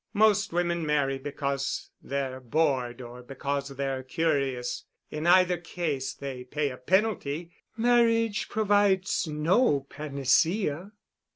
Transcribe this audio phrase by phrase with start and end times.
[0.15, 4.85] Most women marry because they're bored or because they're curious.
[5.11, 7.51] In either case they pay a penalty.
[7.77, 10.93] Marriage provides no panacea.